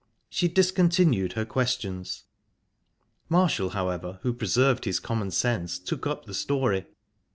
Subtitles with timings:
[0.31, 2.23] She discontinued her questions.
[3.29, 6.87] Marshall, however, who preserved his common sense, took up the story.